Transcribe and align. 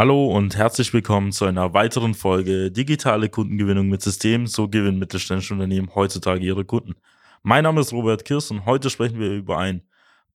Hallo 0.00 0.28
und 0.28 0.56
herzlich 0.56 0.94
willkommen 0.94 1.30
zu 1.30 1.44
einer 1.44 1.74
weiteren 1.74 2.14
Folge 2.14 2.70
Digitale 2.70 3.28
Kundengewinnung 3.28 3.90
mit 3.90 4.00
Systemen. 4.00 4.46
So 4.46 4.66
gewinnen 4.66 4.98
mittelständische 4.98 5.52
Unternehmen 5.52 5.94
heutzutage 5.94 6.42
ihre 6.42 6.64
Kunden. 6.64 6.94
Mein 7.42 7.64
Name 7.64 7.82
ist 7.82 7.92
Robert 7.92 8.24
Kirsch 8.24 8.50
und 8.50 8.64
heute 8.64 8.88
sprechen 8.88 9.20
wir 9.20 9.30
über 9.30 9.58
ein 9.58 9.82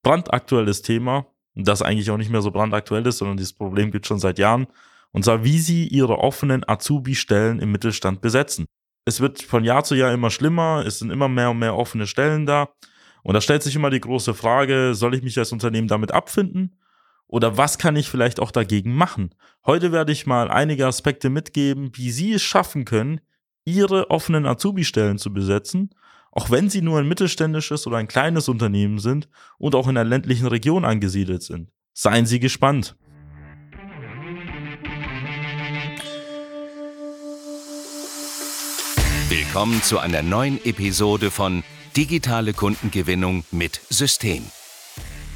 brandaktuelles 0.04 0.83
Thema, 0.83 1.25
das 1.55 1.81
eigentlich 1.81 2.12
auch 2.12 2.17
nicht 2.17 2.29
mehr 2.29 2.43
so 2.43 2.51
brandaktuell 2.51 3.07
ist, 3.07 3.17
sondern 3.17 3.38
dieses 3.38 3.54
Problem 3.54 3.89
gibt 3.89 4.05
es 4.05 4.07
schon 4.07 4.20
seit 4.20 4.38
Jahren. 4.38 4.67
Und 5.12 5.25
zwar, 5.25 5.43
wie 5.43 5.58
Sie 5.58 5.88
Ihre 5.88 6.20
offenen 6.20 6.63
Azubi-Stellen 6.70 7.60
im 7.60 7.72
Mittelstand 7.72 8.22
besetzen. 8.22 8.68
Es 9.06 9.20
wird 9.20 9.42
von 9.42 9.63
Jahr 9.63 9.84
zu 9.84 9.96
Jahr 9.96 10.13
immer 10.13 10.29
schlimmer, 10.29 10.84
es 10.86 11.00
sind 11.00 11.10
immer 11.10 11.28
mehr 11.28 11.50
und 11.50 11.58
mehr 11.58 11.76
offene 11.76 12.06
Stellen 12.06 12.46
da. 12.46 12.70
Und 13.24 13.34
da 13.34 13.42
stellt 13.42 13.63
sich 13.63 13.76
immer 13.76 13.90
die 13.90 14.00
große 14.00 14.36
Frage, 14.36 14.94
soll 14.94 15.16
ich 15.16 15.24
mich 15.24 15.40
als 15.40 15.52
Unternehmen 15.52 15.88
damit 15.88 16.12
abfinden? 16.12 16.77
Oder 17.27 17.57
was 17.57 17.77
kann 17.77 17.95
ich 17.95 18.09
vielleicht 18.09 18.39
auch 18.39 18.52
dagegen 18.52 18.95
machen? 18.95 19.34
Heute 19.66 19.91
werde 19.91 20.12
ich 20.12 20.27
mal 20.27 20.49
einige 20.52 20.85
Aspekte 20.85 21.30
mitgeben, 21.30 21.91
wie 21.95 22.12
Sie 22.12 22.34
es 22.34 22.44
schaffen 22.44 22.86
können, 22.86 23.22
Ihre 23.66 24.12
offenen 24.12 24.45
Azubi-Stellen 24.45 25.17
zu 25.17 25.34
besetzen, 25.34 25.90
auch 26.31 26.52
wenn 26.52 26.70
Sie 26.70 26.81
nur 26.81 27.00
ein 27.00 27.08
mittelständisches 27.08 27.88
oder 27.88 27.98
ein 27.98 28.08
kleines 28.08 28.48
Unternehmen 28.48 29.00
sind 29.00 29.27
und 29.58 29.73
auch 29.73 29.88
in 29.88 29.98
einer 29.98 30.08
ländlichen 30.08 30.48
Region 30.48 30.86
angesiedelt 30.86 31.41
sind. 31.41 31.72
Seien 31.94 32.27
Sie 32.27 32.40
gespannt. 32.40 32.95
Willkommen 39.30 39.81
zu 39.81 39.98
einer 39.98 40.22
neuen 40.22 40.64
Episode 40.64 41.31
von 41.31 41.64
Digitale 41.98 42.53
Kundengewinnung 42.53 43.45
mit 43.52 43.81
System. 43.89 44.44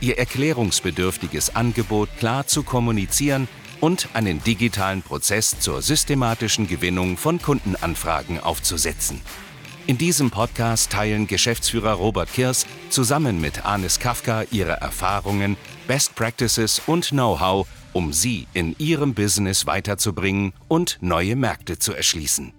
ihr 0.00 0.18
erklärungsbedürftiges 0.18 1.54
Angebot 1.56 2.08
klar 2.18 2.46
zu 2.46 2.62
kommunizieren 2.62 3.48
und 3.80 4.08
einen 4.14 4.42
digitalen 4.44 5.02
Prozess 5.02 5.58
zur 5.58 5.82
systematischen 5.82 6.66
Gewinnung 6.66 7.16
von 7.16 7.40
Kundenanfragen 7.40 8.40
aufzusetzen. 8.40 9.20
In 9.86 9.98
diesem 9.98 10.30
Podcast 10.30 10.92
teilen 10.92 11.26
Geschäftsführer 11.26 11.94
Robert 11.94 12.32
Kirs 12.32 12.66
zusammen 12.90 13.40
mit 13.40 13.64
Anis 13.64 13.98
Kafka 13.98 14.44
ihre 14.50 14.72
Erfahrungen, 14.72 15.56
Best 15.88 16.14
Practices 16.14 16.82
und 16.86 17.08
Know-how, 17.08 17.66
um 17.92 18.12
sie 18.12 18.46
in 18.52 18.76
ihrem 18.78 19.14
Business 19.14 19.66
weiterzubringen 19.66 20.52
und 20.68 20.98
neue 21.00 21.34
Märkte 21.34 21.78
zu 21.78 21.92
erschließen. 21.92 22.52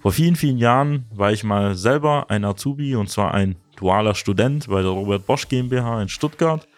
Vor 0.00 0.12
vielen, 0.12 0.36
vielen 0.36 0.58
Jahren 0.58 1.04
war 1.12 1.32
ich 1.32 1.44
mal 1.44 1.76
selber 1.76 2.30
ein 2.30 2.44
Azubi 2.44 2.96
und 2.96 3.08
zwar 3.08 3.32
ein 3.32 3.56
dualer 3.80 4.14
Student 4.14 4.68
bei 4.68 4.82
der 4.82 4.90
Robert 4.90 5.26
Bosch 5.26 5.48
GmbH 5.48 6.02
in 6.02 6.08
Stuttgart. 6.08 6.68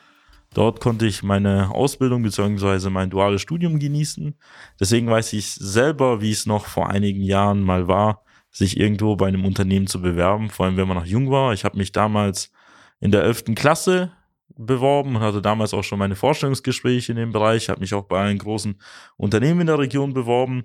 Dort 0.54 0.80
konnte 0.80 1.06
ich 1.06 1.22
meine 1.22 1.70
Ausbildung 1.70 2.22
bzw. 2.22 2.90
mein 2.90 3.10
duales 3.10 3.40
Studium 3.40 3.78
genießen. 3.78 4.34
Deswegen 4.78 5.08
weiß 5.08 5.32
ich 5.32 5.54
selber, 5.54 6.20
wie 6.20 6.30
es 6.30 6.46
noch 6.46 6.66
vor 6.66 6.90
einigen 6.90 7.22
Jahren 7.22 7.62
mal 7.62 7.88
war, 7.88 8.22
sich 8.50 8.78
irgendwo 8.78 9.16
bei 9.16 9.28
einem 9.28 9.44
Unternehmen 9.44 9.86
zu 9.86 10.02
bewerben, 10.02 10.50
vor 10.50 10.66
allem 10.66 10.76
wenn 10.76 10.88
man 10.88 10.98
noch 10.98 11.06
jung 11.06 11.30
war. 11.30 11.54
Ich 11.54 11.64
habe 11.64 11.78
mich 11.78 11.90
damals 11.90 12.52
in 13.00 13.10
der 13.10 13.22
11. 13.22 13.54
Klasse 13.54 14.12
beworben 14.54 15.16
und 15.16 15.22
hatte 15.22 15.40
damals 15.40 15.72
auch 15.72 15.82
schon 15.82 15.98
meine 15.98 16.16
Vorstellungsgespräche 16.16 17.12
in 17.12 17.18
dem 17.18 17.32
Bereich, 17.32 17.70
habe 17.70 17.80
mich 17.80 17.94
auch 17.94 18.04
bei 18.04 18.20
einem 18.20 18.38
großen 18.38 18.78
Unternehmen 19.16 19.62
in 19.62 19.66
der 19.68 19.78
Region 19.78 20.12
beworben. 20.12 20.64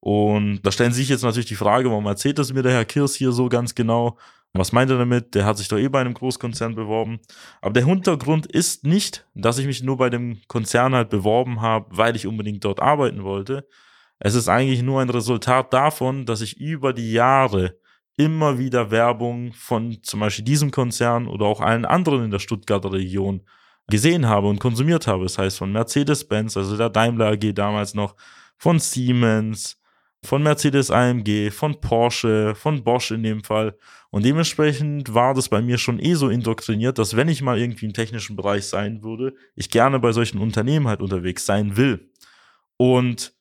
Und 0.00 0.62
da 0.62 0.72
stellen 0.72 0.92
sich 0.92 1.08
jetzt 1.08 1.22
natürlich 1.22 1.46
die 1.46 1.54
Frage, 1.54 1.88
warum 1.88 2.06
erzählt 2.06 2.40
das 2.40 2.52
mir 2.52 2.62
der 2.62 2.72
Herr 2.72 2.84
Kirs 2.84 3.14
hier 3.14 3.30
so 3.30 3.48
ganz 3.48 3.76
genau? 3.76 4.18
Was 4.54 4.72
meint 4.72 4.90
er 4.90 4.98
damit? 4.98 5.34
Der 5.34 5.46
hat 5.46 5.56
sich 5.56 5.68
doch 5.68 5.78
eh 5.78 5.88
bei 5.88 6.00
einem 6.00 6.12
Großkonzern 6.12 6.74
beworben. 6.74 7.20
Aber 7.62 7.72
der 7.72 7.86
Hintergrund 7.86 8.46
ist 8.46 8.84
nicht, 8.84 9.26
dass 9.34 9.58
ich 9.58 9.66
mich 9.66 9.82
nur 9.82 9.96
bei 9.96 10.10
dem 10.10 10.42
Konzern 10.46 10.94
halt 10.94 11.08
beworben 11.08 11.62
habe, 11.62 11.86
weil 11.90 12.16
ich 12.16 12.26
unbedingt 12.26 12.64
dort 12.64 12.80
arbeiten 12.80 13.24
wollte. 13.24 13.66
Es 14.18 14.34
ist 14.34 14.48
eigentlich 14.48 14.82
nur 14.82 15.00
ein 15.00 15.10
Resultat 15.10 15.72
davon, 15.72 16.26
dass 16.26 16.42
ich 16.42 16.60
über 16.60 16.92
die 16.92 17.12
Jahre 17.12 17.78
immer 18.16 18.58
wieder 18.58 18.90
Werbung 18.90 19.52
von 19.54 20.02
zum 20.02 20.20
Beispiel 20.20 20.44
diesem 20.44 20.70
Konzern 20.70 21.28
oder 21.28 21.46
auch 21.46 21.60
allen 21.60 21.86
anderen 21.86 22.24
in 22.24 22.30
der 22.30 22.38
Stuttgarter 22.38 22.92
Region 22.92 23.42
gesehen 23.88 24.26
habe 24.26 24.48
und 24.48 24.60
konsumiert 24.60 25.06
habe. 25.06 25.24
Das 25.24 25.38
heißt 25.38 25.58
von 25.58 25.72
Mercedes-Benz, 25.72 26.56
also 26.56 26.76
der 26.76 26.90
Daimler 26.90 27.32
AG 27.32 27.52
damals 27.54 27.94
noch, 27.94 28.16
von 28.58 28.78
Siemens, 28.78 29.81
von 30.24 30.42
Mercedes 30.42 30.90
AMG, 30.90 31.50
von 31.50 31.80
Porsche, 31.80 32.54
von 32.54 32.84
Bosch 32.84 33.10
in 33.10 33.22
dem 33.22 33.42
Fall. 33.42 33.76
Und 34.10 34.24
dementsprechend 34.24 35.14
war 35.14 35.34
das 35.34 35.48
bei 35.48 35.60
mir 35.60 35.78
schon 35.78 35.98
eh 35.98 36.14
so 36.14 36.28
indoktriniert, 36.28 36.98
dass 36.98 37.16
wenn 37.16 37.28
ich 37.28 37.42
mal 37.42 37.58
irgendwie 37.58 37.86
im 37.86 37.92
technischen 37.92 38.36
Bereich 38.36 38.66
sein 38.66 39.02
würde, 39.02 39.34
ich 39.56 39.70
gerne 39.70 39.98
bei 39.98 40.12
solchen 40.12 40.38
Unternehmen 40.38 40.86
halt 40.86 41.00
unterwegs 41.00 41.44
sein 41.44 41.76
will. 41.76 42.10
Und 42.76 43.34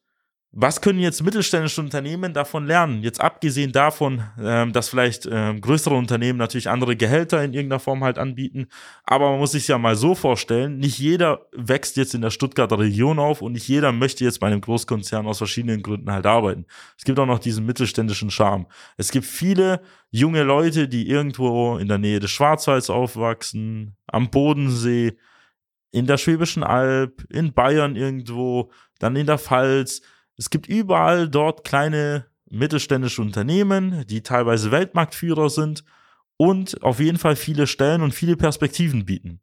was 0.53 0.81
können 0.81 0.99
jetzt 0.99 1.23
mittelständische 1.23 1.79
Unternehmen 1.79 2.33
davon 2.33 2.65
lernen? 2.65 3.03
Jetzt 3.03 3.21
abgesehen 3.21 3.71
davon, 3.71 4.21
ähm, 4.37 4.73
dass 4.73 4.89
vielleicht 4.89 5.25
ähm, 5.31 5.61
größere 5.61 5.95
Unternehmen 5.95 6.37
natürlich 6.37 6.69
andere 6.69 6.97
Gehälter 6.97 7.41
in 7.41 7.53
irgendeiner 7.53 7.79
Form 7.79 8.03
halt 8.03 8.17
anbieten. 8.17 8.67
Aber 9.05 9.31
man 9.31 9.39
muss 9.39 9.53
sich 9.53 9.69
ja 9.69 9.77
mal 9.77 9.95
so 9.95 10.13
vorstellen, 10.13 10.77
nicht 10.77 10.99
jeder 10.99 11.47
wächst 11.53 11.95
jetzt 11.95 12.13
in 12.15 12.21
der 12.21 12.31
Stuttgarter 12.31 12.79
Region 12.79 13.17
auf 13.17 13.41
und 13.41 13.53
nicht 13.53 13.67
jeder 13.69 13.93
möchte 13.93 14.25
jetzt 14.25 14.41
bei 14.41 14.47
einem 14.47 14.59
Großkonzern 14.59 15.25
aus 15.25 15.37
verschiedenen 15.37 15.81
Gründen 15.81 16.11
halt 16.11 16.25
arbeiten. 16.25 16.65
Es 16.97 17.05
gibt 17.05 17.17
auch 17.17 17.25
noch 17.25 17.39
diesen 17.39 17.65
mittelständischen 17.65 18.29
Charme. 18.29 18.67
Es 18.97 19.11
gibt 19.11 19.25
viele 19.25 19.81
junge 20.09 20.43
Leute, 20.43 20.89
die 20.89 21.07
irgendwo 21.07 21.77
in 21.77 21.87
der 21.87 21.97
Nähe 21.97 22.19
des 22.19 22.31
Schwarzwalds 22.31 22.89
aufwachsen, 22.89 23.95
am 24.07 24.29
Bodensee, 24.29 25.17
in 25.91 26.07
der 26.07 26.17
Schwäbischen 26.17 26.63
Alb, 26.63 27.23
in 27.29 27.53
Bayern 27.53 27.95
irgendwo, 27.95 28.71
dann 28.99 29.15
in 29.15 29.27
der 29.27 29.37
Pfalz 29.37 30.01
es 30.41 30.49
gibt 30.49 30.65
überall 30.65 31.29
dort 31.29 31.63
kleine 31.63 32.25
mittelständische 32.49 33.21
Unternehmen, 33.21 34.07
die 34.07 34.23
teilweise 34.23 34.71
Weltmarktführer 34.71 35.51
sind 35.51 35.83
und 36.35 36.81
auf 36.81 36.99
jeden 36.99 37.19
Fall 37.19 37.35
viele 37.35 37.67
Stellen 37.67 38.01
und 38.01 38.15
viele 38.15 38.35
Perspektiven 38.35 39.05
bieten. 39.05 39.39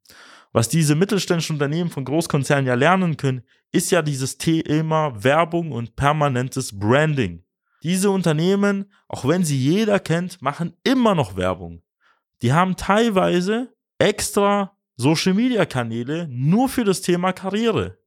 Was 0.50 0.68
diese 0.68 0.96
mittelständischen 0.96 1.54
Unternehmen 1.54 1.88
von 1.88 2.04
Großkonzernen 2.04 2.66
ja 2.66 2.74
lernen 2.74 3.16
können, 3.16 3.44
ist 3.70 3.92
ja 3.92 4.02
dieses 4.02 4.38
Thema 4.38 5.22
Werbung 5.22 5.70
und 5.70 5.94
permanentes 5.94 6.76
Branding. 6.76 7.44
Diese 7.84 8.10
Unternehmen, 8.10 8.90
auch 9.06 9.24
wenn 9.24 9.44
sie 9.44 9.56
jeder 9.56 10.00
kennt, 10.00 10.42
machen 10.42 10.72
immer 10.82 11.14
noch 11.14 11.36
Werbung. 11.36 11.80
Die 12.42 12.52
haben 12.52 12.74
teilweise 12.74 13.72
extra 13.98 14.76
Social 14.96 15.34
Media 15.34 15.64
Kanäle 15.64 16.26
nur 16.28 16.68
für 16.68 16.82
das 16.82 17.02
Thema 17.02 17.32
Karriere. 17.32 17.97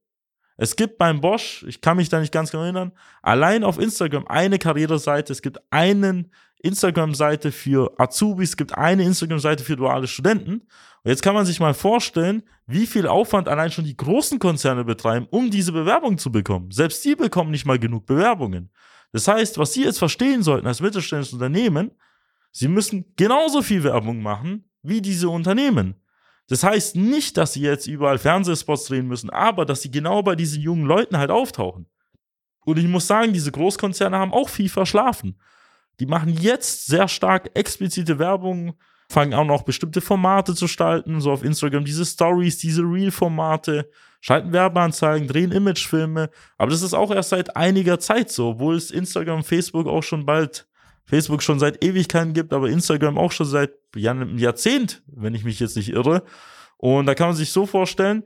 Es 0.62 0.76
gibt 0.76 1.00
beim 1.00 1.22
Bosch, 1.22 1.66
ich 1.68 1.82
kann 1.82 1.98
mich 1.98 2.10
da 2.10 2.20
nicht 2.20 2.32
ganz 2.32 2.52
genau 2.52 2.62
erinnern, 2.62 2.92
allein 3.24 3.64
auf 3.64 3.80
Instagram 3.80 4.28
eine 4.28 4.60
Karriereseite, 4.60 5.34
es 5.34 5.42
gibt 5.42 5.60
einen 5.72 6.30
Instagram-Seite 6.62 7.52
für 7.52 7.92
Azubis, 7.98 8.50
es 8.50 8.58
gibt 8.58 8.78
eine 8.78 9.02
Instagram-Seite 9.02 9.64
für 9.64 9.76
duale 9.76 10.06
Studenten. 10.06 10.52
Und 10.52 11.10
jetzt 11.10 11.24
kann 11.24 11.34
man 11.34 11.48
sich 11.48 11.60
mal 11.60 11.74
vorstellen, 11.74 12.44
wie 12.68 12.86
viel 12.86 13.08
Aufwand 13.08 13.48
allein 13.48 13.72
schon 13.72 13.86
die 13.86 13.98
großen 13.98 14.38
Konzerne 14.38 14.84
betreiben, 14.84 15.26
um 15.32 15.50
diese 15.50 15.72
Bewerbung 15.72 16.20
zu 16.20 16.32
bekommen. 16.32 16.70
Selbst 16.70 17.04
die 17.06 17.16
bekommen 17.16 17.50
nicht 17.50 17.66
mal 17.66 17.80
genug 17.80 18.06
Bewerbungen. 18.06 18.70
Das 19.14 19.28
heißt, 19.28 19.58
was 19.58 19.74
Sie 19.74 19.84
jetzt 19.84 19.98
verstehen 19.98 20.44
sollten 20.44 20.68
als 20.68 20.80
mittelständisches 20.80 21.34
Unternehmen, 21.34 21.90
Sie 22.52 22.68
müssen 22.68 23.16
genauso 23.16 23.64
viel 23.64 23.84
Werbung 23.84 24.22
machen 24.22 24.70
wie 24.84 25.02
diese 25.02 25.28
Unternehmen. 25.28 25.96
Das 26.52 26.66
heißt 26.66 26.98
nicht, 26.98 27.38
dass 27.38 27.54
sie 27.54 27.62
jetzt 27.62 27.88
überall 27.88 28.18
Fernsehspots 28.18 28.84
drehen 28.84 29.08
müssen, 29.08 29.30
aber 29.30 29.64
dass 29.64 29.84
sie 29.84 29.90
genau 29.90 30.22
bei 30.22 30.36
diesen 30.36 30.62
jungen 30.62 30.84
Leuten 30.84 31.18
halt 31.18 31.32
auftauchen. 31.32 31.86
Und 32.66 32.78
ich 32.78 32.90
muss 32.90 33.08
sagen, 33.08 33.32
diese 33.32 33.54
Großkonzerne 33.54 34.18
haben 34.18 34.34
auch 34.34 34.50
viel 34.50 34.68
verschlafen. 34.68 35.40
Die 36.02 36.06
machen 36.06 36.34
jetzt 36.34 36.88
sehr 36.88 37.08
stark 37.08 37.52
explizite 37.54 38.20
Werbung, 38.20 38.74
fangen 39.10 39.34
auch 39.34 39.46
noch 39.46 39.64
bestimmte 39.64 40.02
Formate 40.02 40.54
zu 40.54 40.66
gestalten, 40.66 41.22
so 41.22 41.32
auf 41.32 41.46
Instagram 41.46 41.86
diese 41.86 42.06
Stories, 42.06 42.58
diese 42.58 42.82
Reel-Formate, 42.82 43.90
schalten 44.20 44.52
Werbeanzeigen, 44.52 45.30
drehen 45.30 45.54
Imagefilme. 45.54 46.30
Aber 46.58 46.70
das 46.70 46.82
ist 46.82 46.94
auch 46.94 47.12
erst 47.12 47.30
seit 47.30 47.56
einiger 47.56 47.98
Zeit 47.98 48.30
so, 48.30 48.50
obwohl 48.50 48.76
es 48.76 48.92
Instagram, 48.92 49.46
Facebook 49.46 49.88
auch 49.88 50.04
schon 50.04 50.26
bald 50.26 50.68
Facebook 51.12 51.44
schon 51.44 51.60
seit 51.60 51.84
Ewigkeiten 51.84 52.32
gibt, 52.32 52.54
aber 52.54 52.70
Instagram 52.70 53.18
auch 53.18 53.34
schon 53.34 53.46
seit 53.46 53.74
einem 53.94 54.38
Jahrzehnt, 54.38 55.04
wenn 55.08 55.36
ich 55.36 55.44
mich 55.44 55.60
jetzt 55.60 55.76
nicht 55.76 55.90
irre. 55.90 56.24
Und 56.78 57.06
da 57.06 57.16
kann 57.16 57.28
man 57.28 57.36
sich 57.36 57.52
so 57.52 57.66
vorstellen, 57.66 58.24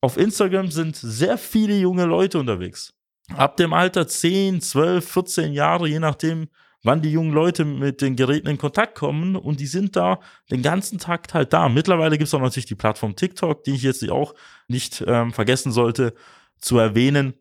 auf 0.00 0.16
Instagram 0.16 0.72
sind 0.72 0.96
sehr 0.96 1.38
viele 1.38 1.78
junge 1.78 2.06
Leute 2.06 2.40
unterwegs. 2.40 2.92
Ab 3.36 3.56
dem 3.56 3.72
Alter 3.72 4.08
10, 4.08 4.60
12, 4.60 5.08
14 5.08 5.52
Jahre, 5.52 5.86
je 5.86 6.00
nachdem, 6.00 6.48
wann 6.82 7.02
die 7.02 7.12
jungen 7.12 7.32
Leute 7.32 7.64
mit 7.64 8.02
den 8.02 8.16
Geräten 8.16 8.48
in 8.48 8.58
Kontakt 8.58 8.96
kommen 8.96 9.36
und 9.36 9.60
die 9.60 9.68
sind 9.68 9.94
da 9.94 10.18
den 10.50 10.62
ganzen 10.62 10.98
Tag 10.98 11.32
halt 11.32 11.52
da. 11.52 11.68
Mittlerweile 11.68 12.18
gibt 12.18 12.26
es 12.26 12.34
auch 12.34 12.40
natürlich 12.40 12.66
die 12.66 12.74
Plattform 12.74 13.14
TikTok, 13.14 13.62
die 13.62 13.76
ich 13.76 13.82
jetzt 13.84 14.10
auch 14.10 14.34
nicht 14.66 15.04
ähm, 15.06 15.32
vergessen 15.32 15.70
sollte 15.70 16.14
zu 16.58 16.78
erwähnen. 16.78 17.34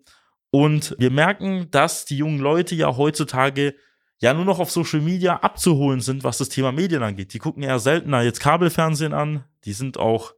Und 0.52 0.96
wir 1.00 1.10
merken, 1.10 1.72
dass 1.72 2.06
die 2.06 2.18
jungen 2.18 2.38
Leute 2.38 2.76
ja 2.76 2.96
heutzutage 2.96 3.74
ja 4.24 4.34
nur 4.34 4.46
noch 4.46 4.60
auf 4.60 4.72
Social 4.72 5.02
Media 5.02 5.36
abzuholen 5.36 6.00
sind, 6.00 6.24
was 6.24 6.38
das 6.38 6.48
Thema 6.48 6.72
Medien 6.72 7.04
angeht. 7.04 7.34
Die 7.34 7.40
gucken 7.40 7.62
eher 7.62 7.80
seltener 7.80 8.22
jetzt 8.22 8.40
Kabelfernsehen 8.40 9.14
an, 9.14 9.44
die 9.66 9.74
sind 9.74 9.98
auch 9.98 10.34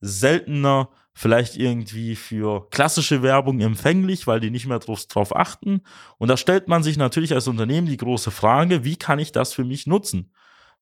seltener 0.00 0.88
vielleicht 1.12 1.54
irgendwie 1.58 2.16
für 2.16 2.70
klassische 2.70 3.22
Werbung 3.22 3.60
empfänglich, 3.60 4.26
weil 4.26 4.40
die 4.40 4.50
nicht 4.50 4.66
mehr 4.66 4.78
drauf, 4.78 5.36
achten. 5.36 5.82
Und 6.16 6.28
da 6.28 6.38
stellt 6.38 6.68
man 6.68 6.82
sich 6.82 6.96
natürlich 6.96 7.34
als 7.34 7.48
Unternehmen 7.48 7.86
die 7.86 7.98
große 7.98 8.30
Frage, 8.30 8.84
wie 8.84 8.96
kann 8.96 9.18
ich 9.18 9.30
das 9.30 9.52
für 9.52 9.64
mich 9.64 9.86
nutzen? 9.86 10.32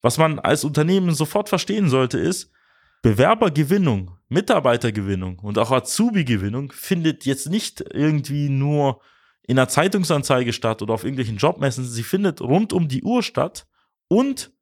Was 0.01 0.17
man 0.17 0.39
als 0.39 0.63
Unternehmen 0.63 1.15
sofort 1.15 1.49
verstehen 1.49 1.89
sollte, 1.89 2.19
ist, 2.19 2.53
Bewerbergewinnung, 3.03 4.13
Mitarbeitergewinnung 4.29 5.41
und 5.41 5.59
auch 5.59 5.73
Azubi-Gewinnung 5.73 6.71
findet 6.71 7.25
jetzt 7.25 7.49
nicht 7.51 7.85
irgendwie 7.93 8.49
nur 8.49 9.01
in 9.47 9.59
einer 9.59 9.69
Zeitungsanzeige 9.69 10.53
statt 10.53 10.83
oder 10.83 10.95
auf 10.95 11.05
irgendwelchen 11.05 11.37
Jobmessen. 11.37 11.85
Sie 11.85 12.03
findet 12.03 12.41
rund 12.41 12.73
um 12.73 12.89
die 12.89 13.03
Uhr 13.03 13.23
statt 13.23 13.67
und 14.09 14.53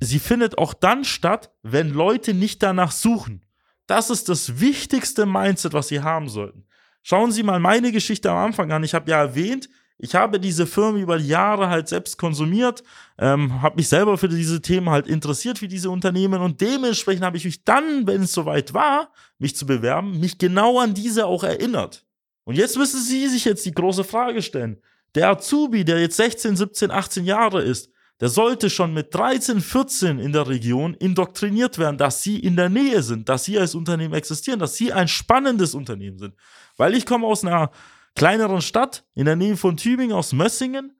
sie 0.00 0.18
findet 0.18 0.58
auch 0.58 0.74
dann 0.74 1.04
statt, 1.04 1.52
wenn 1.62 1.90
Leute 1.90 2.34
nicht 2.34 2.62
danach 2.62 2.92
suchen. 2.92 3.44
Das 3.86 4.10
ist 4.10 4.28
das 4.28 4.60
wichtigste 4.60 5.26
Mindset, 5.26 5.72
was 5.72 5.88
Sie 5.88 6.00
haben 6.00 6.28
sollten. 6.28 6.66
Schauen 7.02 7.32
Sie 7.32 7.42
mal 7.42 7.60
meine 7.60 7.92
Geschichte 7.92 8.30
am 8.30 8.38
Anfang 8.38 8.70
an. 8.72 8.84
Ich 8.84 8.94
habe 8.94 9.10
ja 9.10 9.18
erwähnt, 9.18 9.68
ich 9.98 10.14
habe 10.16 10.40
diese 10.40 10.66
Firmen 10.66 11.00
über 11.00 11.16
Jahre 11.16 11.68
halt 11.68 11.88
selbst 11.88 12.18
konsumiert, 12.18 12.82
ähm, 13.18 13.62
habe 13.62 13.76
mich 13.76 13.88
selber 13.88 14.18
für 14.18 14.28
diese 14.28 14.60
Themen 14.60 14.90
halt 14.90 15.06
interessiert, 15.06 15.62
wie 15.62 15.68
diese 15.68 15.90
Unternehmen 15.90 16.40
und 16.40 16.60
dementsprechend 16.60 17.24
habe 17.24 17.36
ich 17.36 17.44
mich 17.44 17.64
dann, 17.64 18.06
wenn 18.06 18.22
es 18.22 18.32
soweit 18.32 18.74
war, 18.74 19.12
mich 19.38 19.54
zu 19.54 19.64
bewerben, 19.64 20.18
mich 20.18 20.38
genau 20.38 20.80
an 20.80 20.94
diese 20.94 21.26
auch 21.26 21.44
erinnert. 21.44 22.04
Und 22.44 22.56
jetzt 22.56 22.76
müssen 22.76 23.00
Sie 23.00 23.28
sich 23.28 23.44
jetzt 23.44 23.64
die 23.64 23.72
große 23.72 24.04
Frage 24.04 24.42
stellen. 24.42 24.80
Der 25.14 25.28
Azubi, 25.30 25.84
der 25.84 26.00
jetzt 26.00 26.16
16, 26.16 26.56
17, 26.56 26.90
18 26.90 27.24
Jahre 27.24 27.62
ist, 27.62 27.90
der 28.20 28.28
sollte 28.28 28.70
schon 28.70 28.94
mit 28.94 29.12
13, 29.12 29.60
14 29.60 30.20
in 30.20 30.32
der 30.32 30.48
Region 30.48 30.94
indoktriniert 30.94 31.78
werden, 31.78 31.98
dass 31.98 32.22
sie 32.22 32.38
in 32.38 32.54
der 32.54 32.68
Nähe 32.68 33.02
sind, 33.02 33.28
dass 33.28 33.44
sie 33.44 33.58
als 33.58 33.74
Unternehmen 33.74 34.14
existieren, 34.14 34.60
dass 34.60 34.76
sie 34.76 34.92
ein 34.92 35.08
spannendes 35.08 35.74
Unternehmen 35.74 36.18
sind. 36.18 36.34
Weil 36.76 36.94
ich 36.94 37.04
komme 37.04 37.26
aus 37.26 37.44
einer 37.44 37.72
kleineren 38.14 38.62
Stadt 38.62 39.04
in 39.14 39.24
der 39.24 39.34
Nähe 39.34 39.56
von 39.56 39.76
Tübingen, 39.76 40.16
aus 40.16 40.32
Mössingen. 40.32 40.96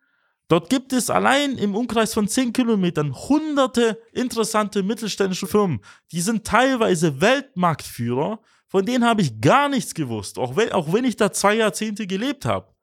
Dort 0.48 0.68
gibt 0.68 0.92
es 0.92 1.10
allein 1.10 1.58
im 1.58 1.76
Umkreis 1.76 2.12
von 2.12 2.26
10 2.26 2.52
Kilometern 2.52 3.14
hunderte 3.14 4.00
interessante 4.12 4.82
mittelständische 4.82 5.46
Firmen. 5.46 5.80
Die 6.10 6.20
sind 6.20 6.44
teilweise 6.44 7.20
Weltmarktführer. 7.20 8.40
Von 8.72 8.86
denen 8.86 9.04
habe 9.04 9.20
ich 9.20 9.38
gar 9.38 9.68
nichts 9.68 9.92
gewusst, 9.92 10.38
auch 10.38 10.56
wenn, 10.56 10.72
auch 10.72 10.94
wenn 10.94 11.04
ich 11.04 11.16
da 11.16 11.30
zwei 11.30 11.56
Jahrzehnte 11.56 12.06
gelebt 12.06 12.46
habe. 12.46 12.74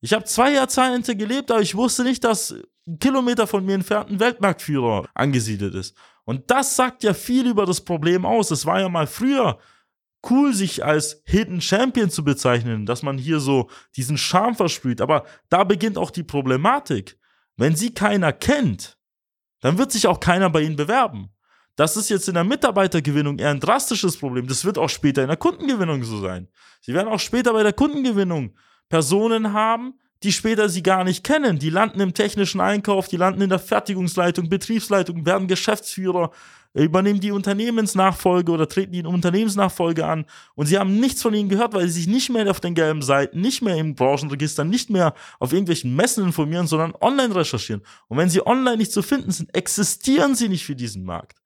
Ich 0.00 0.12
habe 0.12 0.24
zwei 0.24 0.52
Jahrzehnte 0.52 1.14
gelebt, 1.14 1.52
aber 1.52 1.62
ich 1.62 1.76
wusste 1.76 2.02
nicht, 2.02 2.24
dass 2.24 2.56
ein 2.88 2.98
Kilometer 2.98 3.46
von 3.46 3.64
mir 3.64 3.76
entfernt 3.76 4.10
ein 4.10 4.18
Weltmarktführer 4.18 5.06
angesiedelt 5.14 5.76
ist. 5.76 5.96
Und 6.24 6.50
das 6.50 6.74
sagt 6.74 7.04
ja 7.04 7.14
viel 7.14 7.46
über 7.46 7.66
das 7.66 7.82
Problem 7.82 8.26
aus. 8.26 8.50
Es 8.50 8.66
war 8.66 8.80
ja 8.80 8.88
mal 8.88 9.06
früher 9.06 9.60
cool, 10.28 10.52
sich 10.52 10.84
als 10.84 11.22
Hidden 11.24 11.60
Champion 11.60 12.10
zu 12.10 12.24
bezeichnen, 12.24 12.84
dass 12.84 13.04
man 13.04 13.16
hier 13.16 13.38
so 13.38 13.70
diesen 13.94 14.18
Charme 14.18 14.56
versprüht. 14.56 15.00
Aber 15.00 15.24
da 15.48 15.62
beginnt 15.62 15.98
auch 15.98 16.10
die 16.10 16.24
Problematik. 16.24 17.16
Wenn 17.56 17.76
sie 17.76 17.94
keiner 17.94 18.32
kennt, 18.32 18.98
dann 19.60 19.78
wird 19.78 19.92
sich 19.92 20.08
auch 20.08 20.18
keiner 20.18 20.50
bei 20.50 20.62
ihnen 20.62 20.74
bewerben. 20.74 21.30
Das 21.76 21.96
ist 21.96 22.08
jetzt 22.08 22.26
in 22.26 22.34
der 22.34 22.44
Mitarbeitergewinnung 22.44 23.38
eher 23.38 23.50
ein 23.50 23.60
drastisches 23.60 24.16
Problem. 24.16 24.46
Das 24.46 24.64
wird 24.64 24.78
auch 24.78 24.88
später 24.88 25.22
in 25.22 25.28
der 25.28 25.36
Kundengewinnung 25.36 26.02
so 26.04 26.20
sein. 26.20 26.48
Sie 26.80 26.94
werden 26.94 27.08
auch 27.08 27.20
später 27.20 27.52
bei 27.52 27.62
der 27.62 27.74
Kundengewinnung 27.74 28.54
Personen 28.88 29.52
haben, 29.52 29.94
die 30.22 30.32
später 30.32 30.70
sie 30.70 30.82
gar 30.82 31.04
nicht 31.04 31.22
kennen. 31.22 31.58
Die 31.58 31.68
landen 31.68 32.00
im 32.00 32.14
technischen 32.14 32.60
Einkauf, 32.60 33.08
die 33.08 33.18
landen 33.18 33.42
in 33.42 33.50
der 33.50 33.58
Fertigungsleitung, 33.58 34.48
Betriebsleitung, 34.48 35.26
werden 35.26 35.48
Geschäftsführer, 35.48 36.30
übernehmen 36.72 37.20
die 37.20 37.30
Unternehmensnachfolge 37.30 38.52
oder 38.52 38.68
treten 38.68 38.92
die 38.92 38.98
in 38.98 39.06
Unternehmensnachfolge 39.06 40.04
an 40.04 40.26
und 40.54 40.66
sie 40.66 40.78
haben 40.78 41.00
nichts 41.00 41.22
von 41.22 41.32
ihnen 41.32 41.48
gehört, 41.48 41.72
weil 41.72 41.86
sie 41.86 42.00
sich 42.00 42.06
nicht 42.06 42.30
mehr 42.30 42.50
auf 42.50 42.60
den 42.60 42.74
gelben 42.74 43.02
Seiten, 43.02 43.40
nicht 43.40 43.62
mehr 43.62 43.76
im 43.76 43.94
Branchenregister, 43.94 44.64
nicht 44.64 44.90
mehr 44.90 45.14
auf 45.38 45.52
irgendwelchen 45.52 45.94
Messen 45.96 46.24
informieren, 46.24 46.66
sondern 46.66 46.94
online 47.00 47.34
recherchieren. 47.34 47.82
Und 48.08 48.18
wenn 48.18 48.28
sie 48.28 48.46
online 48.46 48.76
nicht 48.76 48.92
zu 48.92 49.02
finden 49.02 49.30
sind, 49.30 49.54
existieren 49.54 50.34
sie 50.34 50.48
nicht 50.48 50.64
für 50.64 50.76
diesen 50.76 51.04
Markt. 51.04 51.40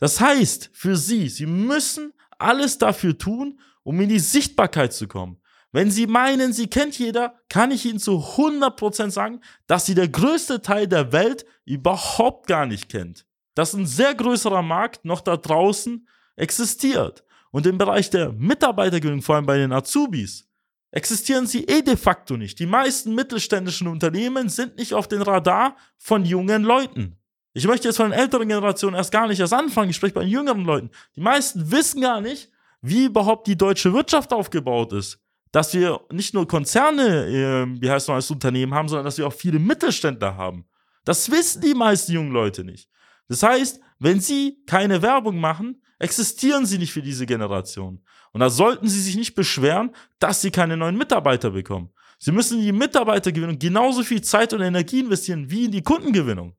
Das 0.00 0.20
heißt, 0.20 0.70
für 0.72 0.96
sie, 0.96 1.28
sie 1.28 1.46
müssen 1.46 2.12
alles 2.38 2.78
dafür 2.78 3.16
tun, 3.16 3.60
um 3.84 4.00
in 4.00 4.08
die 4.08 4.18
Sichtbarkeit 4.18 4.92
zu 4.92 5.06
kommen. 5.06 5.40
Wenn 5.72 5.90
Sie 5.90 6.08
meinen, 6.08 6.52
Sie 6.52 6.66
kennt 6.66 6.98
jeder, 6.98 7.34
kann 7.48 7.70
ich 7.70 7.86
Ihnen 7.86 8.00
zu 8.00 8.18
100% 8.18 9.10
sagen, 9.10 9.40
dass 9.68 9.86
Sie 9.86 9.94
der 9.94 10.08
größte 10.08 10.62
Teil 10.62 10.88
der 10.88 11.12
Welt 11.12 11.44
überhaupt 11.64 12.48
gar 12.48 12.66
nicht 12.66 12.88
kennt. 12.88 13.24
Dass 13.54 13.74
ein 13.74 13.86
sehr 13.86 14.14
größerer 14.14 14.62
Markt 14.62 15.04
noch 15.04 15.20
da 15.20 15.36
draußen 15.36 16.08
existiert. 16.34 17.24
Und 17.52 17.66
im 17.66 17.78
Bereich 17.78 18.10
der 18.10 18.32
Mitarbeitergewinnung, 18.32 19.22
vor 19.22 19.36
allem 19.36 19.46
bei 19.46 19.58
den 19.58 19.72
Azubis, 19.72 20.48
existieren 20.90 21.46
sie 21.46 21.64
eh 21.64 21.82
de 21.82 21.96
facto 21.96 22.36
nicht. 22.36 22.58
Die 22.58 22.66
meisten 22.66 23.14
mittelständischen 23.14 23.86
Unternehmen 23.86 24.48
sind 24.48 24.76
nicht 24.76 24.94
auf 24.94 25.06
den 25.06 25.22
Radar 25.22 25.76
von 25.98 26.24
jungen 26.24 26.64
Leuten. 26.64 27.19
Ich 27.52 27.66
möchte 27.66 27.88
jetzt 27.88 27.96
von 27.96 28.10
den 28.10 28.18
älteren 28.18 28.48
Generationen 28.48 28.96
erst 28.96 29.12
gar 29.12 29.26
nicht 29.26 29.40
erst 29.40 29.52
anfangen, 29.52 29.90
ich 29.90 29.96
spreche 29.96 30.14
bei 30.14 30.22
den 30.22 30.30
jüngeren 30.30 30.64
Leuten. 30.64 30.90
Die 31.16 31.20
meisten 31.20 31.70
wissen 31.70 32.00
gar 32.00 32.20
nicht, 32.20 32.50
wie 32.80 33.06
überhaupt 33.06 33.46
die 33.46 33.56
deutsche 33.56 33.92
Wirtschaft 33.92 34.32
aufgebaut 34.32 34.92
ist 34.92 35.20
dass 35.52 35.74
wir 35.74 36.00
nicht 36.12 36.34
nur 36.34 36.46
Konzerne, 36.46 37.26
äh, 37.26 37.80
wie 37.80 37.90
heißt 37.90 38.08
noch, 38.08 38.14
als 38.14 38.30
Unternehmen 38.30 38.74
haben, 38.74 38.88
sondern 38.88 39.04
dass 39.04 39.18
wir 39.18 39.26
auch 39.26 39.32
viele 39.32 39.58
Mittelständler 39.58 40.36
haben. 40.36 40.64
Das 41.04 41.30
wissen 41.30 41.62
die 41.62 41.74
meisten 41.74 42.12
jungen 42.12 42.32
Leute 42.32 42.62
nicht. 42.62 42.88
Das 43.28 43.42
heißt, 43.42 43.80
wenn 43.98 44.20
sie 44.20 44.62
keine 44.66 45.02
Werbung 45.02 45.38
machen, 45.38 45.82
existieren 45.98 46.66
sie 46.66 46.78
nicht 46.78 46.92
für 46.92 47.02
diese 47.02 47.26
Generation. 47.26 48.00
Und 48.32 48.40
da 48.40 48.50
sollten 48.50 48.88
sie 48.88 49.00
sich 49.00 49.16
nicht 49.16 49.34
beschweren, 49.34 49.90
dass 50.18 50.40
sie 50.40 50.50
keine 50.50 50.76
neuen 50.76 50.96
Mitarbeiter 50.96 51.50
bekommen. 51.50 51.90
Sie 52.18 52.32
müssen 52.32 52.58
in 52.58 52.64
die 52.64 52.72
Mitarbeitergewinnung 52.72 53.58
genauso 53.58 54.02
viel 54.02 54.22
Zeit 54.22 54.52
und 54.52 54.60
Energie 54.60 55.00
investieren 55.00 55.50
wie 55.50 55.64
in 55.64 55.72
die 55.72 55.82
Kundengewinnung. 55.82 56.54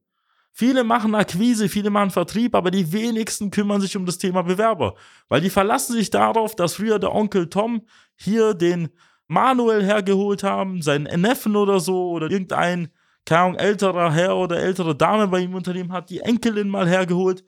Viele 0.53 0.83
machen 0.83 1.15
Akquise, 1.15 1.69
viele 1.69 1.89
machen 1.89 2.11
Vertrieb, 2.11 2.55
aber 2.55 2.71
die 2.71 2.91
wenigsten 2.91 3.51
kümmern 3.51 3.79
sich 3.81 3.95
um 3.95 4.05
das 4.05 4.17
Thema 4.17 4.41
Bewerber, 4.41 4.95
weil 5.29 5.41
die 5.41 5.49
verlassen 5.49 5.93
sich 5.93 6.09
darauf, 6.09 6.55
dass 6.55 6.75
früher 6.75 6.99
der 6.99 7.15
Onkel 7.15 7.49
Tom 7.49 7.83
hier 8.15 8.53
den 8.53 8.89
Manuel 9.27 9.83
hergeholt 9.83 10.43
haben, 10.43 10.81
seinen 10.81 11.21
Neffen 11.21 11.55
oder 11.55 11.79
so 11.79 12.11
oder 12.11 12.29
irgendein, 12.29 12.89
keine 13.25 13.41
Ahnung, 13.41 13.55
älterer 13.55 14.11
Herr 14.11 14.35
oder 14.35 14.59
ältere 14.59 14.95
Dame 14.95 15.29
bei 15.29 15.39
ihm 15.39 15.51
im 15.51 15.55
Unternehmen 15.55 15.93
hat 15.93 16.09
die 16.09 16.19
Enkelin 16.19 16.67
mal 16.67 16.87
hergeholt 16.87 17.45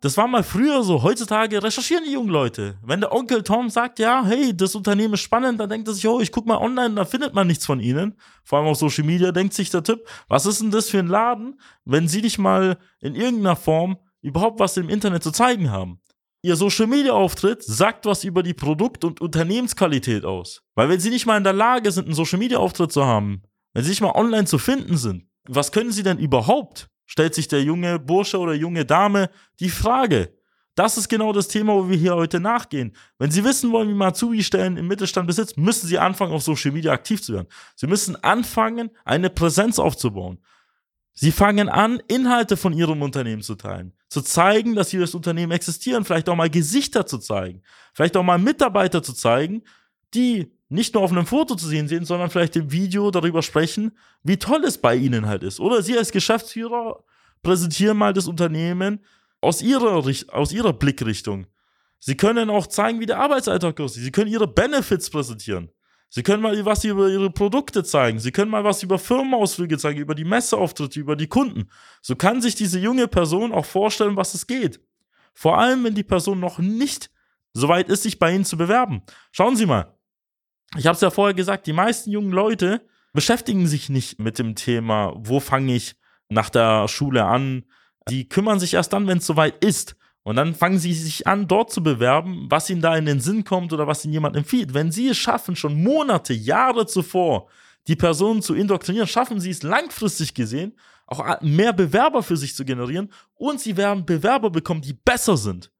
das 0.00 0.16
war 0.16 0.28
mal 0.28 0.42
früher 0.42 0.82
so. 0.82 1.02
Heutzutage 1.02 1.62
recherchieren 1.62 2.04
die 2.04 2.12
jungen 2.12 2.28
Leute. 2.28 2.78
Wenn 2.84 3.00
der 3.00 3.12
Onkel 3.12 3.42
Tom 3.42 3.68
sagt, 3.68 3.98
ja, 3.98 4.24
hey, 4.24 4.56
das 4.56 4.74
Unternehmen 4.74 5.14
ist 5.14 5.20
spannend, 5.20 5.58
dann 5.58 5.68
denkt 5.68 5.88
er 5.88 5.94
sich, 5.94 6.06
oh, 6.06 6.20
ich 6.20 6.30
guck 6.30 6.46
mal 6.46 6.58
online, 6.58 6.94
da 6.94 7.04
findet 7.04 7.34
man 7.34 7.46
nichts 7.46 7.66
von 7.66 7.80
ihnen. 7.80 8.16
Vor 8.44 8.58
allem 8.58 8.68
auf 8.68 8.78
Social 8.78 9.04
Media 9.04 9.32
denkt 9.32 9.54
sich 9.54 9.70
der 9.70 9.82
Typ, 9.82 10.06
was 10.28 10.46
ist 10.46 10.60
denn 10.60 10.70
das 10.70 10.88
für 10.88 10.98
ein 10.98 11.08
Laden, 11.08 11.60
wenn 11.84 12.06
sie 12.06 12.22
dich 12.22 12.38
mal 12.38 12.78
in 13.00 13.14
irgendeiner 13.14 13.56
Form 13.56 13.98
überhaupt 14.22 14.60
was 14.60 14.76
im 14.76 14.88
Internet 14.88 15.22
zu 15.22 15.32
zeigen 15.32 15.70
haben? 15.70 16.00
Ihr 16.42 16.54
Social 16.54 16.86
Media 16.86 17.12
Auftritt 17.12 17.64
sagt 17.64 18.06
was 18.06 18.22
über 18.22 18.44
die 18.44 18.54
Produkt- 18.54 19.04
und 19.04 19.20
Unternehmensqualität 19.20 20.24
aus. 20.24 20.62
Weil 20.76 20.88
wenn 20.88 21.00
sie 21.00 21.10
nicht 21.10 21.26
mal 21.26 21.36
in 21.36 21.44
der 21.44 21.52
Lage 21.52 21.90
sind, 21.90 22.04
einen 22.04 22.14
Social 22.14 22.38
Media 22.38 22.58
Auftritt 22.58 22.92
zu 22.92 23.04
haben, 23.04 23.42
wenn 23.74 23.82
sie 23.82 23.90
nicht 23.90 24.00
mal 24.00 24.14
online 24.14 24.44
zu 24.44 24.58
finden 24.58 24.96
sind, 24.96 25.26
was 25.48 25.72
können 25.72 25.90
sie 25.90 26.04
denn 26.04 26.18
überhaupt? 26.18 26.88
Stellt 27.08 27.34
sich 27.34 27.48
der 27.48 27.64
junge 27.64 27.98
Bursche 27.98 28.38
oder 28.38 28.54
junge 28.54 28.84
Dame 28.84 29.30
die 29.58 29.70
Frage. 29.70 30.32
Das 30.76 30.96
ist 30.96 31.08
genau 31.08 31.32
das 31.32 31.48
Thema, 31.48 31.74
wo 31.74 31.88
wir 31.88 31.96
hier 31.96 32.14
heute 32.14 32.38
nachgehen. 32.38 32.92
Wenn 33.18 33.32
Sie 33.32 33.42
wissen 33.42 33.72
wollen, 33.72 33.88
wie 33.88 33.94
man 33.94 34.10
Azubi-Stellen 34.10 34.76
im 34.76 34.86
Mittelstand 34.86 35.26
besitzt, 35.26 35.56
müssen 35.56 35.88
Sie 35.88 35.98
anfangen, 35.98 36.32
auf 36.32 36.42
Social 36.42 36.70
Media 36.70 36.92
aktiv 36.92 37.20
zu 37.20 37.32
werden. 37.32 37.48
Sie 37.74 37.88
müssen 37.88 38.14
anfangen, 38.22 38.90
eine 39.04 39.30
Präsenz 39.30 39.80
aufzubauen. 39.80 40.38
Sie 41.14 41.32
fangen 41.32 41.68
an, 41.68 42.00
Inhalte 42.06 42.56
von 42.56 42.72
Ihrem 42.72 43.02
Unternehmen 43.02 43.42
zu 43.42 43.56
teilen, 43.56 43.92
zu 44.08 44.22
zeigen, 44.22 44.76
dass 44.76 44.90
Sie 44.90 44.98
das 44.98 45.16
Unternehmen 45.16 45.50
existieren, 45.50 46.04
vielleicht 46.04 46.28
auch 46.28 46.36
mal 46.36 46.50
Gesichter 46.50 47.06
zu 47.06 47.18
zeigen, 47.18 47.62
vielleicht 47.92 48.16
auch 48.16 48.22
mal 48.22 48.38
Mitarbeiter 48.38 49.02
zu 49.02 49.12
zeigen, 49.14 49.64
die 50.14 50.52
nicht 50.68 50.94
nur 50.94 51.02
auf 51.02 51.10
einem 51.10 51.26
Foto 51.26 51.54
zu 51.54 51.66
sehen 51.66 51.88
sind, 51.88 52.06
sondern 52.06 52.30
vielleicht 52.30 52.56
im 52.56 52.70
Video 52.70 53.10
darüber 53.10 53.42
sprechen, 53.42 53.96
wie 54.22 54.36
toll 54.36 54.64
es 54.64 54.78
bei 54.78 54.94
ihnen 54.94 55.26
halt 55.26 55.42
ist. 55.42 55.60
Oder 55.60 55.82
sie 55.82 55.96
als 55.96 56.12
Geschäftsführer 56.12 57.02
präsentieren 57.42 57.96
mal 57.96 58.12
das 58.12 58.28
Unternehmen 58.28 59.00
aus 59.40 59.62
ihrer, 59.62 60.04
aus 60.32 60.52
ihrer 60.52 60.72
Blickrichtung. 60.72 61.46
Sie 62.00 62.16
können 62.16 62.50
auch 62.50 62.66
zeigen, 62.66 63.00
wie 63.00 63.06
der 63.06 63.18
Arbeitsalltag 63.18 63.80
aussieht. 63.80 64.04
Sie 64.04 64.12
können 64.12 64.30
ihre 64.30 64.46
Benefits 64.46 65.10
präsentieren. 65.10 65.70
Sie 66.10 66.22
können 66.22 66.42
mal 66.42 66.64
was 66.64 66.84
über 66.84 67.08
ihre 67.08 67.30
Produkte 67.30 67.84
zeigen. 67.84 68.18
Sie 68.18 68.30
können 68.30 68.50
mal 68.50 68.64
was 68.64 68.82
über 68.82 68.98
Firmenausflüge 68.98 69.76
zeigen, 69.78 70.00
über 70.00 70.14
die 70.14 70.24
Messeauftritte, 70.24 70.98
über 71.00 71.16
die 71.16 71.26
Kunden. 71.26 71.70
So 72.00 72.16
kann 72.16 72.40
sich 72.40 72.54
diese 72.54 72.78
junge 72.78 73.08
Person 73.08 73.52
auch 73.52 73.66
vorstellen, 73.66 74.16
was 74.16 74.34
es 74.34 74.46
geht. 74.46 74.80
Vor 75.34 75.58
allem, 75.58 75.84
wenn 75.84 75.94
die 75.94 76.04
Person 76.04 76.40
noch 76.40 76.58
nicht 76.58 77.10
so 77.52 77.68
weit 77.68 77.88
ist, 77.88 78.04
sich 78.04 78.18
bei 78.18 78.34
Ihnen 78.34 78.44
zu 78.44 78.56
bewerben. 78.56 79.02
Schauen 79.32 79.56
Sie 79.56 79.66
mal. 79.66 79.97
Ich 80.76 80.86
habe 80.86 80.94
es 80.94 81.00
ja 81.00 81.10
vorher 81.10 81.34
gesagt, 81.34 81.66
die 81.66 81.72
meisten 81.72 82.10
jungen 82.10 82.32
Leute 82.32 82.82
beschäftigen 83.12 83.66
sich 83.66 83.88
nicht 83.88 84.18
mit 84.18 84.38
dem 84.38 84.54
Thema, 84.54 85.14
wo 85.16 85.40
fange 85.40 85.74
ich 85.74 85.96
nach 86.28 86.50
der 86.50 86.88
Schule 86.88 87.24
an. 87.24 87.64
Die 88.10 88.28
kümmern 88.28 88.60
sich 88.60 88.74
erst 88.74 88.92
dann, 88.92 89.06
wenn 89.06 89.18
es 89.18 89.26
soweit 89.26 89.64
ist. 89.64 89.96
Und 90.22 90.36
dann 90.36 90.54
fangen 90.54 90.78
sie 90.78 90.92
sich 90.92 91.26
an, 91.26 91.48
dort 91.48 91.72
zu 91.72 91.82
bewerben, 91.82 92.46
was 92.50 92.68
ihnen 92.68 92.82
da 92.82 92.94
in 92.96 93.06
den 93.06 93.20
Sinn 93.20 93.44
kommt 93.44 93.72
oder 93.72 93.86
was 93.86 94.04
ihnen 94.04 94.12
jemand 94.12 94.36
empfiehlt. 94.36 94.74
Wenn 94.74 94.92
sie 94.92 95.08
es 95.08 95.16
schaffen, 95.16 95.56
schon 95.56 95.82
Monate, 95.82 96.34
Jahre 96.34 96.86
zuvor 96.86 97.48
die 97.86 97.96
Personen 97.96 98.42
zu 98.42 98.54
indoktrinieren, 98.54 99.08
schaffen 99.08 99.40
sie 99.40 99.50
es 99.50 99.62
langfristig 99.62 100.34
gesehen, 100.34 100.78
auch 101.06 101.40
mehr 101.40 101.72
Bewerber 101.72 102.22
für 102.22 102.36
sich 102.36 102.54
zu 102.54 102.66
generieren 102.66 103.10
und 103.34 103.60
sie 103.60 103.78
werden 103.78 104.04
Bewerber 104.04 104.50
bekommen, 104.50 104.82
die 104.82 104.92
besser 104.92 105.38
sind. 105.38 105.72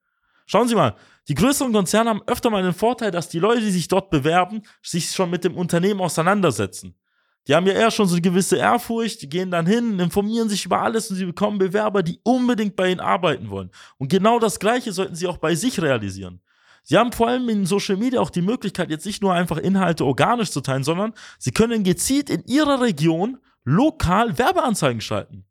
Schauen 0.50 0.66
Sie 0.66 0.74
mal, 0.74 0.94
die 1.28 1.34
größeren 1.34 1.74
Konzerne 1.74 2.08
haben 2.08 2.22
öfter 2.26 2.48
mal 2.48 2.62
den 2.62 2.72
Vorteil, 2.72 3.10
dass 3.10 3.28
die 3.28 3.38
Leute, 3.38 3.60
die 3.60 3.70
sich 3.70 3.86
dort 3.86 4.08
bewerben, 4.08 4.62
sich 4.82 5.10
schon 5.10 5.28
mit 5.28 5.44
dem 5.44 5.54
Unternehmen 5.54 6.00
auseinandersetzen. 6.00 6.98
Die 7.46 7.54
haben 7.54 7.66
ja 7.66 7.74
eher 7.74 7.90
schon 7.90 8.08
so 8.08 8.14
eine 8.14 8.22
gewisse 8.22 8.56
Ehrfurcht, 8.56 9.20
die 9.20 9.28
gehen 9.28 9.50
dann 9.50 9.66
hin, 9.66 9.98
informieren 10.00 10.48
sich 10.48 10.64
über 10.64 10.80
alles 10.80 11.10
und 11.10 11.16
sie 11.16 11.26
bekommen 11.26 11.58
Bewerber, 11.58 12.02
die 12.02 12.18
unbedingt 12.24 12.76
bei 12.76 12.90
ihnen 12.90 13.00
arbeiten 13.00 13.50
wollen. 13.50 13.70
Und 13.98 14.08
genau 14.08 14.38
das 14.38 14.58
Gleiche 14.58 14.90
sollten 14.92 15.14
sie 15.14 15.26
auch 15.26 15.36
bei 15.36 15.54
sich 15.54 15.80
realisieren. 15.82 16.40
Sie 16.82 16.96
haben 16.96 17.12
vor 17.12 17.28
allem 17.28 17.46
in 17.50 17.66
Social 17.66 17.98
Media 17.98 18.18
auch 18.18 18.30
die 18.30 18.40
Möglichkeit, 18.40 18.88
jetzt 18.88 19.04
nicht 19.04 19.20
nur 19.20 19.34
einfach 19.34 19.58
Inhalte 19.58 20.06
organisch 20.06 20.50
zu 20.50 20.62
teilen, 20.62 20.82
sondern 20.82 21.12
sie 21.38 21.50
können 21.50 21.84
gezielt 21.84 22.30
in 22.30 22.42
ihrer 22.46 22.80
Region 22.80 23.36
lokal 23.64 24.38
Werbeanzeigen 24.38 25.02
schalten. 25.02 25.44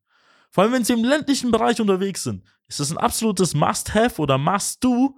Vor 0.49 0.63
allem, 0.63 0.73
wenn 0.73 0.83
sie 0.83 0.93
im 0.93 1.03
ländlichen 1.03 1.51
Bereich 1.51 1.79
unterwegs 1.79 2.23
sind, 2.23 2.43
ist 2.67 2.79
das 2.79 2.91
ein 2.91 2.97
absolutes 2.97 3.53
Must-Have 3.53 4.21
oder 4.21 4.37
Must-Do. 4.37 5.17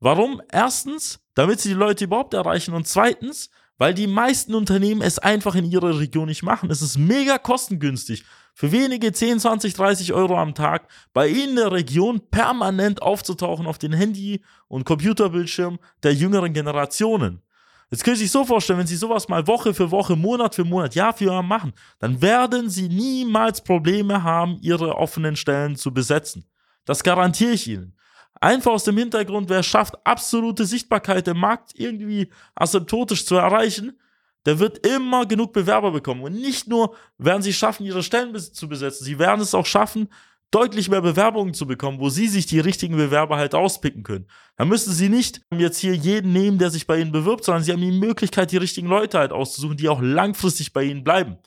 Warum? 0.00 0.42
Erstens, 0.50 1.20
damit 1.34 1.60
sie 1.60 1.70
die 1.70 1.74
Leute 1.74 2.04
überhaupt 2.04 2.34
erreichen 2.34 2.74
und 2.74 2.88
zweitens, 2.88 3.50
weil 3.78 3.94
die 3.94 4.06
meisten 4.06 4.54
Unternehmen 4.54 5.02
es 5.02 5.18
einfach 5.18 5.54
in 5.54 5.64
ihrer 5.64 5.98
Region 5.98 6.26
nicht 6.26 6.42
machen. 6.42 6.70
Es 6.70 6.82
ist 6.82 6.98
mega 6.98 7.38
kostengünstig, 7.38 8.24
für 8.54 8.70
wenige 8.70 9.12
10, 9.12 9.40
20, 9.40 9.74
30 9.74 10.12
Euro 10.12 10.38
am 10.38 10.54
Tag 10.54 10.88
bei 11.12 11.28
Ihnen 11.28 11.50
in 11.50 11.56
der 11.56 11.72
Region 11.72 12.20
permanent 12.30 13.00
aufzutauchen 13.00 13.66
auf 13.66 13.78
den 13.78 13.92
Handy- 13.92 14.42
und 14.68 14.84
Computerbildschirm 14.84 15.78
der 16.02 16.14
jüngeren 16.14 16.52
Generationen. 16.52 17.42
Jetzt 17.90 18.04
können 18.04 18.16
Sie 18.16 18.22
sich 18.22 18.30
so 18.30 18.44
vorstellen, 18.44 18.78
wenn 18.78 18.86
Sie 18.86 18.96
sowas 18.96 19.28
mal 19.28 19.46
Woche 19.46 19.74
für 19.74 19.90
Woche, 19.90 20.16
Monat 20.16 20.54
für 20.54 20.64
Monat, 20.64 20.94
Jahr 20.94 21.12
für 21.12 21.26
Jahr 21.26 21.42
machen, 21.42 21.72
dann 21.98 22.22
werden 22.22 22.70
Sie 22.70 22.88
niemals 22.88 23.62
Probleme 23.62 24.22
haben, 24.22 24.58
Ihre 24.62 24.96
offenen 24.96 25.36
Stellen 25.36 25.76
zu 25.76 25.92
besetzen. 25.92 26.44
Das 26.84 27.02
garantiere 27.02 27.52
ich 27.52 27.68
Ihnen. 27.68 27.96
Einfach 28.40 28.72
aus 28.72 28.84
dem 28.84 28.96
Hintergrund, 28.96 29.48
wer 29.48 29.62
schafft, 29.62 29.94
absolute 30.04 30.66
Sichtbarkeit 30.66 31.28
im 31.28 31.38
Markt 31.38 31.72
irgendwie 31.74 32.32
asymptotisch 32.56 33.24
zu 33.24 33.36
erreichen, 33.36 33.98
der 34.46 34.58
wird 34.58 34.84
immer 34.84 35.26
genug 35.26 35.52
Bewerber 35.52 35.92
bekommen. 35.92 36.22
Und 36.22 36.34
nicht 36.34 36.66
nur 36.66 36.96
werden 37.18 37.42
sie 37.42 37.52
schaffen, 37.52 37.86
ihre 37.86 38.02
Stellen 38.02 38.36
zu 38.36 38.68
besetzen, 38.68 39.04
sie 39.04 39.18
werden 39.18 39.40
es 39.40 39.54
auch 39.54 39.66
schaffen, 39.66 40.08
deutlich 40.50 40.90
mehr 40.90 41.00
Bewerbungen 41.00 41.54
zu 41.54 41.66
bekommen, 41.66 41.98
wo 41.98 42.10
sie 42.10 42.28
sich 42.28 42.46
die 42.46 42.60
richtigen 42.60 42.96
Bewerber 42.96 43.36
halt 43.36 43.54
auspicken 43.54 44.02
können. 44.02 44.26
Da 44.56 44.64
müssen 44.64 44.92
sie 44.92 45.08
nicht 45.08 45.40
jetzt 45.50 45.78
hier 45.78 45.94
jeden 45.94 46.32
nehmen, 46.32 46.58
der 46.58 46.70
sich 46.70 46.86
bei 46.86 46.98
ihnen 46.98 47.12
bewirbt, 47.12 47.44
sondern 47.44 47.64
sie 47.64 47.72
haben 47.72 47.80
die 47.80 47.90
Möglichkeit, 47.90 48.52
die 48.52 48.58
richtigen 48.58 48.86
Leute 48.86 49.18
halt 49.18 49.32
auszusuchen, 49.32 49.78
die 49.78 49.88
auch 49.88 50.02
langfristig 50.02 50.72
bei 50.72 50.82
ihnen 50.82 51.04
bleiben. 51.04 51.38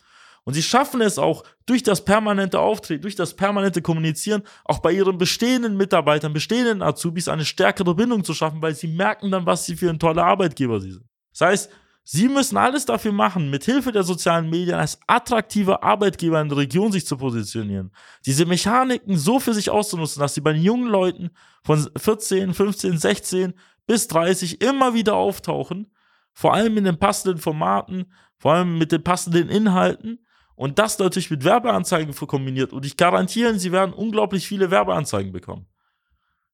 Und 0.46 0.54
sie 0.54 0.64
schaffen 0.64 1.02
es 1.02 1.18
auch 1.18 1.44
durch 1.66 1.82
das 1.82 2.06
permanente 2.06 2.60
Auftreten, 2.60 3.02
durch 3.02 3.16
das 3.16 3.36
permanente 3.36 3.82
Kommunizieren, 3.82 4.44
auch 4.64 4.80
bei 4.80 4.92
ihren 4.92 5.18
bestehenden 5.18 5.76
Mitarbeitern, 5.76 6.34
bestehenden 6.34 6.84
Azubis 6.84 7.28
eine 7.28 7.44
stärkere 7.44 7.96
Bindung 7.96 8.24
zu 8.24 8.34
schaffen, 8.34 8.62
weil 8.62 8.76
sie 8.76 8.88
merken 8.88 9.32
dann, 9.32 9.48
was 9.48 9.66
sie 9.66 9.76
für 9.76 9.90
ein 9.90 10.00
toller 10.00 10.24
Arbeitgeber 10.24 10.80
sie 10.80 10.92
sind. 10.92 11.06
Das 11.32 11.42
heißt, 11.42 11.72
Sie 12.08 12.30
müssen 12.30 12.56
alles 12.56 12.86
dafür 12.86 13.12
machen, 13.12 13.50
mit 13.50 13.66
Hilfe 13.66 13.92
der 13.92 14.04
sozialen 14.04 14.48
Medien 14.48 14.76
als 14.76 15.00
attraktiver 15.08 15.84
Arbeitgeber 15.84 16.40
in 16.40 16.50
der 16.50 16.60
Region 16.60 16.92
sich 16.92 17.08
zu 17.08 17.18
positionieren. 17.18 17.92
Diese 18.28 18.46
Mechaniken 18.46 19.18
so 19.18 19.40
für 19.40 19.56
sich 19.56 19.72
auszunutzen, 19.72 20.20
dass 20.20 20.36
sie 20.36 20.42
bei 20.42 20.54
den 20.54 20.62
jungen 20.62 20.88
Leuten 20.88 21.32
von 21.64 21.90
14, 21.98 22.54
15, 22.54 23.00
16 23.00 23.54
bis 23.88 24.08
30 24.08 24.62
immer 24.62 24.94
wieder 24.94 25.16
auftauchen, 25.16 25.92
vor 26.32 26.54
allem 26.54 26.78
in 26.78 26.84
den 26.84 27.00
passenden 27.00 27.40
Formaten, 27.40 28.14
vor 28.38 28.54
allem 28.54 28.78
mit 28.78 28.92
den 28.92 29.04
passenden 29.04 29.50
Inhalten 29.50 30.20
und 30.56 30.80
das 30.80 30.98
natürlich 31.00 31.30
mit 31.30 31.44
Werbeanzeigen 31.44 32.14
kombiniert. 32.28 32.74
Und 32.74 32.86
ich 32.86 32.98
garantiere 32.98 33.58
Sie 33.60 33.72
werden 33.72 33.94
unglaublich 33.94 34.48
viele 34.48 34.72
Werbeanzeigen 34.72 35.32
bekommen. 35.32 35.68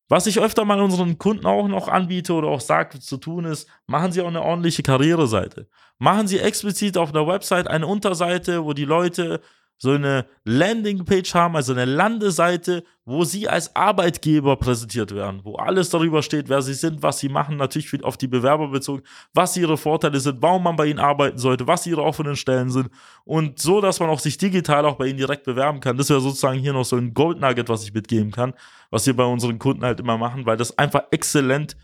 Was 0.10 0.28
ich 0.28 0.40
öfter 0.42 0.66
mal 0.66 0.82
unseren 0.82 1.18
Kunden 1.18 1.46
auch 1.46 1.70
noch 1.70 1.88
anbiete 1.88 2.34
oder 2.34 2.50
auch 2.50 2.60
sage 2.60 3.00
zu 3.00 3.16
tun 3.16 3.46
ist, 3.46 3.70
machen 3.88 4.12
Sie 4.12 4.22
auch 4.22 4.28
eine 4.28 4.42
ordentliche 4.42 4.84
Karriereseite. 4.84 5.70
Machen 6.00 6.28
Sie 6.28 6.40
explizit 6.40 6.98
auf 6.98 7.14
der 7.14 7.28
Website 7.28 7.68
eine 7.68 7.88
Unterseite, 7.88 8.66
wo 8.66 8.74
die 8.74 8.84
Leute 8.84 9.40
so 9.82 9.94
eine 9.94 10.28
Landingpage 10.44 11.34
haben, 11.34 11.56
also 11.56 11.72
eine 11.74 11.86
Landeseite, 11.86 12.84
wo 13.04 13.24
sie 13.24 13.50
als 13.50 13.76
Arbeitgeber 13.76 14.56
präsentiert 14.56 15.12
werden, 15.12 15.40
wo 15.44 15.56
alles 15.56 15.90
darüber 15.90 16.22
steht, 16.22 16.50
wer 16.50 16.62
sie 16.62 16.76
sind, 16.76 17.02
was 17.02 17.18
sie 17.18 17.30
machen, 17.30 17.58
natürlich 17.58 18.04
auf 18.04 18.16
die 18.16 18.28
Bewerber 18.28 18.68
bezogen, 18.68 19.02
was 19.34 19.58
ihre 19.58 19.78
Vorteile 19.78 20.20
sind, 20.20 20.40
warum 20.40 20.62
man 20.62 20.76
bei 20.76 20.86
ihnen 20.86 21.00
arbeiten 21.00 21.40
sollte, 21.40 21.66
was 21.66 21.88
ihre 21.88 22.04
offenen 22.04 22.36
Stellen 22.36 22.70
sind 22.70 22.92
und 23.26 23.58
so, 23.58 23.82
dass 23.82 24.00
man 24.00 24.12
auch 24.12 24.20
sich 24.20 24.38
digital 24.38 24.86
auch 24.86 24.98
bei 24.98 25.08
ihnen 25.08 25.18
direkt 25.18 25.46
bewerben 25.46 25.80
kann. 25.80 25.98
Das 25.98 26.12
wäre 26.12 26.22
sozusagen 26.22 26.60
hier 26.60 26.74
noch 26.74 26.86
so 26.86 26.98
ein 26.98 27.16
Gold 27.16 27.40
Nugget, 27.40 27.68
was 27.68 27.84
ich 27.84 27.92
mitgeben 27.92 28.30
kann, 28.30 28.54
was 28.92 29.08
wir 29.08 29.16
bei 29.16 29.26
unseren 29.26 29.58
Kunden 29.58 29.84
halt 29.84 30.00
immer 30.00 30.20
machen, 30.20 30.46
weil 30.46 30.58
das 30.58 30.78
einfach 30.78 31.06
exzellent 31.10 31.76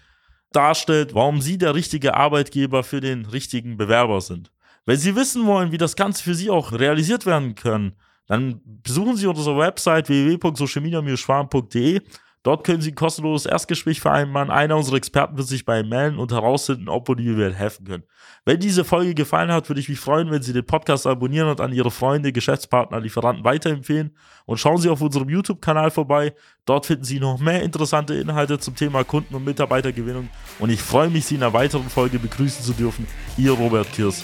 darstellt, 0.51 1.16
warum 1.16 1.42
sie 1.42 1.58
der 1.58 1.74
richtige 1.74 2.13
Arbeitgeber 2.13 2.84
für 2.84 3.01
den 3.01 3.25
richtigen 3.25 3.75
Bewerber 3.75 4.22
sind. 4.22 4.51
Wenn 4.88 4.98
Sie 4.98 5.17
wissen 5.17 5.46
wollen, 5.46 5.74
wie 5.74 5.77
das 5.77 5.98
Ganze 5.98 6.24
für 6.24 6.34
Sie 6.34 6.50
auch 6.50 6.72
realisiert 6.72 7.25
werden 7.25 7.56
kann, 7.56 7.91
dann 8.25 8.62
besuchen 8.63 9.17
Sie 9.17 9.27
unsere 9.27 9.58
Website 9.58 10.08
www.socialmedia-schwarm.de. 10.08 12.01
Dort 12.41 12.63
können 12.63 12.79
Sie 12.79 12.91
ein 12.91 12.96
kostenloses 12.96 13.51
Erstgespräch 13.51 14.00
vereinbaren. 14.00 14.50
Einer 14.50 14.77
unserer 14.77 14.96
Experten 14.96 15.36
wird 15.36 15.50
sich 15.50 15.65
bei 15.65 15.82
Ihnen 15.82 15.89
melden 15.89 16.17
und 16.17 16.32
herausfinden, 16.32 16.88
ob 16.88 17.10
und 17.10 17.17
wie 17.17 17.36
wir 17.36 17.53
helfen 17.53 17.86
können. 17.86 18.03
Wenn 18.46 18.62
diese 18.62 18.86
Folge 18.86 19.13
gefallen 19.13 19.51
hat, 19.51 19.67
würde 19.67 19.82
ich 19.82 19.89
mich 19.89 20.00
freuen, 20.00 20.32
wenn 20.32 20.41
Sie 20.41 20.53
den 20.53 20.65
Podcast 20.65 21.06
abonnieren 21.06 21.50
und 21.50 21.60
an 21.60 21.74
Ihre 21.74 21.91
Freunde, 21.91 22.32
Geschäftspartner, 22.32 23.01
Lieferanten 23.01 23.44
weiterempfehlen. 23.44 24.15
Und 24.46 24.58
schauen 24.58 24.77
Sie 24.77 24.88
auf 24.88 25.01
unserem 25.01 25.27
YouTube-Kanal 25.27 25.91
vorbei. 25.91 26.34
Dort 26.63 26.86
finden 26.86 27.03
Sie 27.03 27.20
noch 27.20 27.39
mehr 27.39 27.62
interessante 27.62 28.13
Inhalte 28.13 28.58
zum 28.58 28.74
Thema 28.75 29.03
Kunden- 29.03 29.36
und 29.36 29.44
Mitarbeitergewinnung. 29.44 30.29
Und 30.60 30.70
ich 30.70 30.82
freue 30.82 31.10
mich, 31.10 31.25
Sie 31.25 31.36
in 31.36 31.44
einer 31.44 31.51
weiteren 31.51 31.89
Folge 31.89 32.20
begrüßen 32.20 32.63
zu 32.63 32.72
dürfen. 32.72 33.06
Ihr 33.38 33.51
Robert 33.51 33.91
Kirs. 33.91 34.24